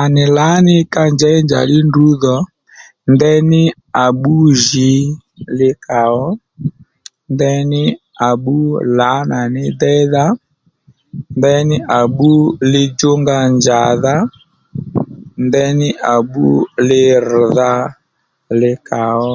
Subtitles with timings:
[0.00, 2.36] À nì lǎní ka njěy njàddí ndrǔ dhò
[3.12, 3.62] ndeyní
[4.02, 4.34] à bbú
[4.66, 4.92] jǐ
[5.58, 6.24] li kàó
[7.34, 7.82] ndeyní
[8.26, 8.56] à bbú
[8.98, 10.24] lǎnà ní déydha
[11.36, 12.30] ndeyní à bbú
[12.72, 14.16] li djúnga njàdha
[15.46, 16.46] ndeyní à bbú
[16.88, 17.72] li rr̀dha
[18.60, 19.30] li kàó